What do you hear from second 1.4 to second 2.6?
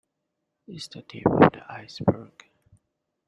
the iceberg.